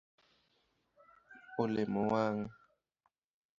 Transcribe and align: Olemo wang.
Olemo 1.61 2.01
wang. 2.11 2.39